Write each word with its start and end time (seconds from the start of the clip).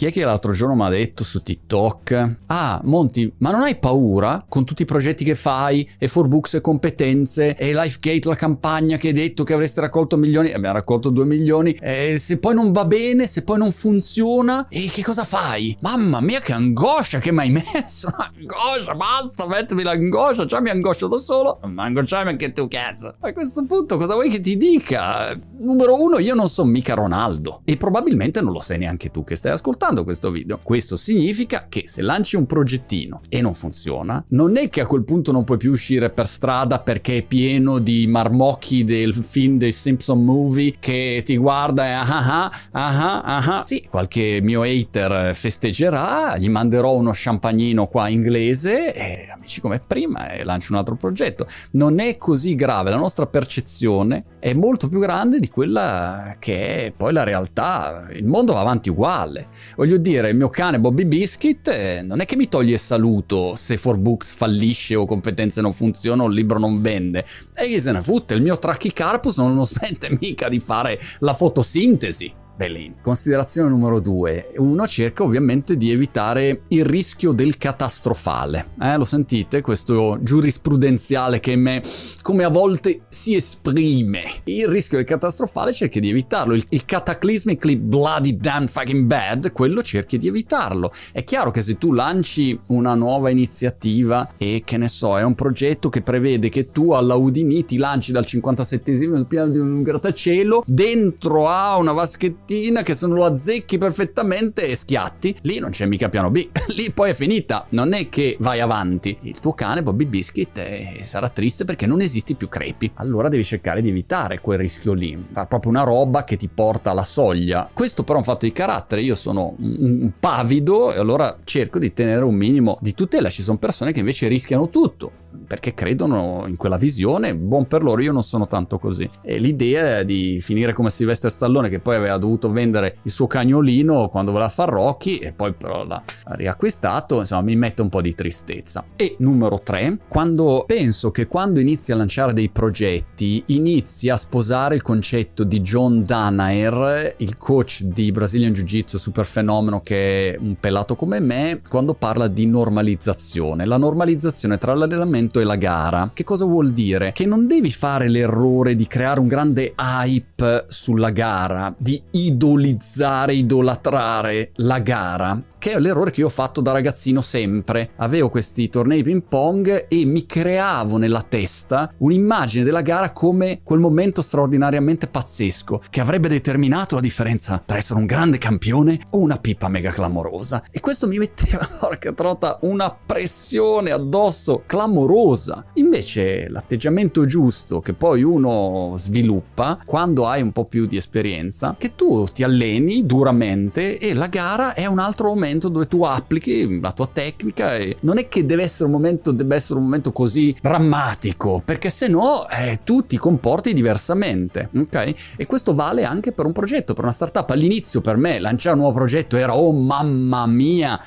Chi 0.00 0.06
è 0.06 0.12
che 0.12 0.24
l'altro 0.24 0.52
giorno 0.52 0.74
mi 0.74 0.84
ha 0.84 0.88
detto 0.88 1.24
su 1.24 1.42
TikTok? 1.42 2.36
Ah, 2.46 2.80
Monti, 2.84 3.30
ma 3.40 3.50
non 3.50 3.60
hai 3.60 3.76
paura 3.76 4.42
con 4.48 4.64
tutti 4.64 4.80
i 4.80 4.86
progetti 4.86 5.24
che 5.24 5.34
fai 5.34 5.86
e 5.98 6.08
Forbooks 6.08 6.54
e 6.54 6.60
competenze 6.62 7.54
e 7.54 7.74
Lifegate, 7.74 8.26
la 8.26 8.34
campagna 8.34 8.96
che 8.96 9.08
hai 9.08 9.12
detto 9.12 9.44
che 9.44 9.52
avreste 9.52 9.82
raccolto 9.82 10.16
milioni? 10.16 10.54
Abbiamo 10.54 10.76
raccolto 10.76 11.10
due 11.10 11.26
milioni. 11.26 11.76
E 11.78 12.16
se 12.16 12.38
poi 12.38 12.54
non 12.54 12.72
va 12.72 12.86
bene, 12.86 13.26
se 13.26 13.44
poi 13.44 13.58
non 13.58 13.72
funziona, 13.72 14.68
e 14.70 14.88
che 14.90 15.02
cosa 15.02 15.24
fai? 15.24 15.76
Mamma 15.82 16.22
mia, 16.22 16.40
che 16.40 16.54
angoscia 16.54 17.18
che 17.18 17.30
mi 17.30 17.40
hai 17.40 17.50
messo! 17.74 18.08
Angoscia, 18.08 18.94
basta, 18.94 19.46
mettimi 19.46 19.82
l'angoscia, 19.82 20.46
già 20.46 20.60
mi 20.60 20.70
angoscio 20.70 21.08
da 21.08 21.18
solo. 21.18 21.60
Ma 21.64 21.84
angosciami 21.84 22.30
anche 22.30 22.54
tu, 22.54 22.68
cazzo. 22.68 23.12
A 23.20 23.34
questo 23.34 23.66
punto, 23.66 23.98
cosa 23.98 24.14
vuoi 24.14 24.30
che 24.30 24.40
ti 24.40 24.56
dica? 24.56 25.38
Numero 25.58 26.00
uno, 26.00 26.18
io 26.18 26.34
non 26.34 26.48
sono 26.48 26.70
mica 26.70 26.94
Ronaldo. 26.94 27.60
E 27.66 27.76
probabilmente 27.76 28.40
non 28.40 28.54
lo 28.54 28.60
sei 28.60 28.78
neanche 28.78 29.10
tu 29.10 29.24
che 29.24 29.36
stai 29.36 29.52
ascoltando 29.52 29.88
questo 30.04 30.30
video. 30.30 30.58
Questo 30.62 30.96
significa 30.96 31.66
che 31.68 31.82
se 31.86 32.02
lanci 32.02 32.36
un 32.36 32.46
progettino 32.46 33.20
e 33.28 33.40
non 33.40 33.54
funziona, 33.54 34.24
non 34.28 34.56
è 34.56 34.68
che 34.68 34.80
a 34.80 34.86
quel 34.86 35.04
punto 35.04 35.32
non 35.32 35.44
puoi 35.44 35.58
più 35.58 35.72
uscire 35.72 36.10
per 36.10 36.26
strada 36.26 36.80
perché 36.80 37.18
è 37.18 37.22
pieno 37.22 37.78
di 37.78 38.06
marmocchi 38.06 38.84
del 38.84 39.12
film 39.12 39.58
dei 39.58 39.72
Simpson 39.72 40.24
Movie 40.24 40.74
che 40.78 41.22
ti 41.24 41.36
guarda 41.36 41.86
e 41.86 41.90
ah 41.90 42.06
ah 42.06 42.50
ah 42.70 43.20
ah 43.22 43.56
ah. 43.56 43.62
Sì, 43.66 43.86
qualche 43.90 44.40
mio 44.42 44.62
hater 44.62 45.34
festeggerà, 45.34 46.36
gli 46.38 46.48
manderò 46.48 46.94
uno 46.94 47.10
champagnino 47.12 47.86
qua 47.86 48.08
inglese 48.08 48.94
e 48.94 49.28
amici 49.30 49.60
come 49.60 49.80
prima 49.84 50.30
e 50.30 50.44
lancio 50.44 50.72
un 50.72 50.78
altro 50.78 50.96
progetto. 50.96 51.46
Non 51.72 51.98
è 51.98 52.16
così 52.16 52.54
grave, 52.54 52.90
la 52.90 52.96
nostra 52.96 53.26
percezione 53.26 54.24
è 54.38 54.52
molto 54.54 54.88
più 54.88 54.98
grande 54.98 55.38
di 55.38 55.48
quella 55.48 56.36
che 56.38 56.86
è 56.86 56.92
poi 56.96 57.12
la 57.12 57.24
realtà. 57.24 58.06
Il 58.12 58.26
mondo 58.26 58.52
va 58.54 58.60
avanti 58.60 58.90
uguale. 58.90 59.48
Voglio 59.80 59.96
dire, 59.96 60.28
il 60.28 60.36
mio 60.36 60.50
cane 60.50 60.78
Bobby 60.78 61.06
Biscuit 61.06 61.66
eh, 61.68 62.02
non 62.02 62.20
è 62.20 62.26
che 62.26 62.36
mi 62.36 62.50
toglie 62.50 62.76
saluto 62.76 63.54
se 63.54 63.78
Forbooks 63.78 64.34
fallisce 64.34 64.94
o 64.94 65.06
competenze 65.06 65.62
non 65.62 65.72
funzionano 65.72 66.24
o 66.24 66.26
il 66.28 66.34
libro 66.34 66.58
non 66.58 66.82
vende. 66.82 67.24
E 67.54 67.66
chi 67.66 67.80
se 67.80 67.90
ne 67.90 68.02
fotte, 68.02 68.34
il 68.34 68.42
mio 68.42 68.58
Trachycarpus 68.58 69.38
non, 69.38 69.54
non 69.54 69.64
smette 69.64 70.14
mica 70.20 70.50
di 70.50 70.60
fare 70.60 71.00
la 71.20 71.32
fotosintesi. 71.32 72.30
Bellin. 72.60 72.96
Considerazione 73.00 73.70
numero 73.70 74.00
due. 74.00 74.52
Uno 74.58 74.86
cerca 74.86 75.22
ovviamente 75.22 75.78
di 75.78 75.90
evitare 75.90 76.60
il 76.68 76.84
rischio 76.84 77.32
del 77.32 77.56
catastrofale. 77.56 78.72
Eh, 78.78 78.98
lo 78.98 79.04
sentite? 79.04 79.62
Questo 79.62 80.18
giurisprudenziale 80.20 81.40
che 81.40 81.56
me, 81.56 81.80
come 82.20 82.44
a 82.44 82.50
volte 82.50 83.04
si 83.08 83.34
esprime. 83.34 84.24
Il 84.44 84.68
rischio 84.68 84.98
del 84.98 85.06
catastrofale 85.06 85.72
cerchi 85.72 86.00
di 86.00 86.10
evitarlo. 86.10 86.52
Il, 86.52 86.62
il 86.68 86.84
cataclysmically 86.84 87.76
bloody 87.76 88.36
damn 88.36 88.66
fucking 88.66 89.06
bad, 89.06 89.52
quello 89.52 89.82
cerchi 89.82 90.18
di 90.18 90.28
evitarlo. 90.28 90.92
È 91.12 91.24
chiaro 91.24 91.50
che 91.50 91.62
se 91.62 91.78
tu 91.78 91.94
lanci 91.94 92.60
una 92.68 92.94
nuova 92.94 93.30
iniziativa 93.30 94.34
e 94.36 94.60
che 94.66 94.76
ne 94.76 94.88
so, 94.88 95.18
è 95.18 95.22
un 95.22 95.34
progetto 95.34 95.88
che 95.88 96.02
prevede 96.02 96.50
che 96.50 96.70
tu 96.70 96.92
alla 96.92 97.14
Udini 97.14 97.64
ti 97.64 97.78
lanci 97.78 98.12
dal 98.12 98.26
57 98.26 99.24
piano 99.26 99.50
di 99.50 99.58
un 99.58 99.82
grattacielo 99.82 100.62
dentro 100.66 101.48
a 101.48 101.78
una 101.78 101.92
vaschettina 101.92 102.48
mattina 102.50 102.82
che 102.82 102.94
sono 102.94 103.14
lo 103.14 103.24
azzecchi 103.26 103.78
perfettamente 103.78 104.66
e 104.66 104.74
schiatti, 104.74 105.36
lì 105.42 105.60
non 105.60 105.70
c'è 105.70 105.86
mica 105.86 106.08
piano 106.08 106.30
B, 106.30 106.48
lì 106.74 106.90
poi 106.90 107.10
è 107.10 107.14
finita, 107.14 107.64
non 107.70 107.92
è 107.92 108.08
che 108.08 108.36
vai 108.40 108.58
avanti. 108.58 109.16
Il 109.22 109.38
tuo 109.38 109.52
cane 109.52 109.84
Bobby 109.84 110.04
Biscuit 110.04 110.58
eh, 110.58 110.98
sarà 111.02 111.28
triste 111.28 111.64
perché 111.64 111.86
non 111.86 112.00
esisti 112.00 112.34
più 112.34 112.48
crepi, 112.48 112.90
allora 112.94 113.28
devi 113.28 113.44
cercare 113.44 113.80
di 113.80 113.90
evitare 113.90 114.40
quel 114.40 114.58
rischio 114.58 114.94
lì, 114.94 115.26
fare 115.30 115.46
proprio 115.46 115.70
una 115.70 115.84
roba 115.84 116.24
che 116.24 116.36
ti 116.36 116.48
porta 116.52 116.90
alla 116.90 117.04
soglia. 117.04 117.70
Questo 117.72 118.02
però 118.02 118.16
è 118.16 118.18
un 118.18 118.26
fatto 118.26 118.46
di 118.46 118.52
carattere, 118.52 119.02
io 119.02 119.14
sono 119.14 119.54
un 119.56 120.10
pavido 120.18 120.92
e 120.92 120.98
allora 120.98 121.38
cerco 121.44 121.78
di 121.78 121.92
tenere 121.92 122.24
un 122.24 122.34
minimo 122.34 122.78
di 122.80 122.94
tutela, 122.94 123.30
ci 123.30 123.42
sono 123.42 123.58
persone 123.58 123.92
che 123.92 124.00
invece 124.00 124.26
rischiano 124.26 124.68
tutto 124.68 125.28
perché 125.46 125.74
credono 125.74 126.44
in 126.46 126.56
quella 126.56 126.76
visione, 126.76 127.34
buon 127.34 127.66
per 127.66 127.82
loro, 127.82 128.00
io 128.00 128.12
non 128.12 128.22
sono 128.22 128.46
tanto 128.46 128.78
così. 128.78 129.08
E 129.22 129.38
l'idea 129.38 130.02
di 130.02 130.38
finire 130.40 130.72
come 130.72 130.90
Sylvester 130.90 131.30
Stallone 131.30 131.68
che 131.68 131.80
poi 131.80 131.96
aveva 131.96 132.16
dovuto 132.18 132.39
dovuto 132.40 132.50
vendere 132.50 132.96
il 133.02 133.10
suo 133.10 133.26
cagnolino 133.26 134.08
quando 134.08 134.32
voleva 134.32 134.48
far 134.48 134.70
Rocky 134.70 135.18
e 135.18 135.32
poi 135.32 135.52
però 135.52 135.84
l'ha 135.84 136.02
riacquistato, 136.30 137.18
insomma 137.18 137.42
mi 137.42 137.56
mette 137.56 137.82
un 137.82 137.90
po' 137.90 138.00
di 138.00 138.14
tristezza. 138.14 138.82
E 138.96 139.16
numero 139.18 139.60
3, 139.62 139.98
quando 140.08 140.64
penso 140.66 141.10
che 141.10 141.26
quando 141.26 141.60
inizi 141.60 141.92
a 141.92 141.96
lanciare 141.96 142.32
dei 142.32 142.48
progetti 142.48 143.42
inizi 143.46 144.08
a 144.08 144.16
sposare 144.16 144.74
il 144.74 144.82
concetto 144.82 145.44
di 145.44 145.60
John 145.60 146.04
Danaher, 146.04 147.14
il 147.18 147.36
coach 147.36 147.82
di 147.82 148.10
Brazilian 148.10 148.52
Jiu-Jitsu 148.52 148.96
super 148.96 149.26
fenomeno 149.26 149.80
che 149.82 150.32
è 150.32 150.38
un 150.38 150.56
pelato 150.58 150.96
come 150.96 151.20
me, 151.20 151.60
quando 151.68 151.94
parla 151.94 152.28
di 152.28 152.46
normalizzazione. 152.46 153.66
La 153.66 153.76
normalizzazione 153.76 154.56
tra 154.56 154.74
l'allenamento 154.74 155.40
e 155.40 155.44
la 155.44 155.56
gara. 155.56 156.10
Che 156.12 156.24
cosa 156.24 156.44
vuol 156.44 156.70
dire? 156.70 157.12
Che 157.12 157.26
non 157.26 157.46
devi 157.46 157.70
fare 157.70 158.08
l'errore 158.08 158.74
di 158.74 158.86
creare 158.86 159.20
un 159.20 159.26
grande 159.26 159.74
hype 159.76 160.64
sulla 160.68 161.10
gara, 161.10 161.74
di 161.76 162.00
idolizzare, 162.26 163.34
idolatrare 163.34 164.50
la 164.56 164.78
gara, 164.80 165.40
che 165.60 165.72
è 165.72 165.78
l'errore 165.78 166.10
che 166.10 166.20
io 166.20 166.26
ho 166.26 166.30
fatto 166.30 166.62
da 166.62 166.72
ragazzino 166.72 167.20
sempre. 167.20 167.90
Avevo 167.96 168.30
questi 168.30 168.70
tornei 168.70 169.02
ping 169.02 169.22
pong 169.28 169.86
e 169.88 170.04
mi 170.06 170.24
creavo 170.24 170.96
nella 170.96 171.20
testa 171.20 171.92
un'immagine 171.98 172.64
della 172.64 172.80
gara 172.80 173.12
come 173.12 173.60
quel 173.62 173.78
momento 173.78 174.22
straordinariamente 174.22 175.06
pazzesco 175.06 175.82
che 175.90 176.00
avrebbe 176.00 176.28
determinato 176.28 176.94
la 176.94 177.02
differenza 177.02 177.62
tra 177.64 177.76
essere 177.76 177.98
un 177.98 178.06
grande 178.06 178.38
campione 178.38 179.00
o 179.10 179.18
una 179.18 179.36
pipa 179.36 179.68
mega 179.68 179.90
clamorosa. 179.90 180.64
E 180.70 180.80
questo 180.80 181.06
mi 181.06 181.18
metteva, 181.18 181.68
porca 181.78 182.12
trota, 182.12 182.58
una 182.62 182.90
pressione 182.90 183.90
addosso 183.90 184.62
clamorosa. 184.64 185.66
Invece 185.74 186.48
l'atteggiamento 186.48 187.26
giusto 187.26 187.80
che 187.80 187.92
poi 187.92 188.22
uno 188.22 188.94
sviluppa 188.96 189.78
quando 189.84 190.26
hai 190.26 190.40
un 190.40 190.52
po' 190.52 190.64
più 190.64 190.86
di 190.86 190.96
esperienza, 190.96 191.74
che 191.76 191.94
tu 191.94 192.26
ti 192.32 192.42
alleni 192.44 193.04
duramente 193.04 193.98
e 193.98 194.14
la 194.14 194.28
gara 194.28 194.72
è 194.72 194.86
un 194.86 194.98
altro 194.98 195.28
momento 195.28 195.48
dove 195.58 195.86
tu 195.86 196.04
applichi 196.04 196.80
la 196.80 196.92
tua 196.92 197.06
tecnica 197.06 197.76
e 197.76 197.96
non 198.00 198.18
è 198.18 198.28
che 198.28 198.46
deve 198.46 198.62
essere 198.62 198.84
un 198.84 198.92
momento, 198.92 199.32
deve 199.32 199.56
essere 199.56 199.78
un 199.78 199.84
momento 199.84 200.12
così 200.12 200.54
drammatico, 200.60 201.62
perché 201.64 201.90
se 201.90 202.08
no 202.08 202.48
eh, 202.48 202.80
tu 202.84 203.04
ti 203.04 203.16
comporti 203.16 203.72
diversamente, 203.72 204.68
ok? 204.74 205.34
E 205.36 205.46
questo 205.46 205.74
vale 205.74 206.04
anche 206.04 206.32
per 206.32 206.46
un 206.46 206.52
progetto, 206.52 206.94
per 206.94 207.04
una 207.04 207.12
startup. 207.12 207.48
All'inizio 207.50 208.00
per 208.00 208.16
me 208.16 208.38
lanciare 208.38 208.74
un 208.74 208.82
nuovo 208.82 208.96
progetto 208.96 209.36
era 209.36 209.56
oh 209.56 209.72
mamma 209.72 210.46
mia, 210.46 211.00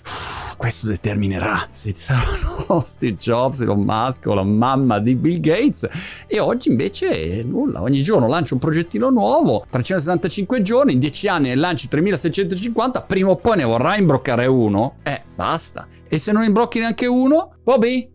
questo 0.57 0.87
determinerà 0.87 1.67
se 1.71 1.93
saranno 1.93 2.81
Steve 2.85 3.15
Jobs, 3.15 3.61
Elon 3.61 3.81
Musk 3.81 4.27
o 4.27 4.33
la 4.33 4.43
mamma 4.43 4.99
di 4.99 5.15
Bill 5.15 5.39
Gates 5.39 5.87
e 6.27 6.39
oggi 6.39 6.69
invece 6.69 7.43
nulla, 7.43 7.81
ogni 7.81 8.01
giorno 8.01 8.27
lancio 8.27 8.53
un 8.53 8.59
progettino 8.59 9.09
nuovo, 9.09 9.65
365 9.69 10.61
giorni, 10.61 10.93
in 10.93 10.99
10 10.99 11.27
anni 11.27 11.47
ne 11.49 11.55
lanci 11.55 11.87
3650, 11.87 13.01
prima 13.01 13.29
o 13.29 13.35
poi 13.35 13.57
ne 13.57 13.63
vorrà 13.63 13.97
imbroccare 13.97 14.45
uno, 14.45 14.95
eh 15.03 15.21
basta. 15.35 15.87
E 16.07 16.17
se 16.17 16.31
non 16.31 16.43
imbrocchi 16.43 16.79
neanche 16.79 17.05
uno, 17.05 17.55
Bobby, 17.63 18.09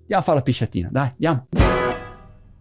andiamo 0.00 0.20
a 0.20 0.22
fare 0.22 0.38
la 0.38 0.42
pisciatina, 0.42 0.88
dai, 0.90 1.08
andiamo. 1.08 1.77